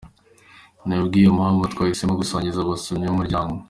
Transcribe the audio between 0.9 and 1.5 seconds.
ku bwiyo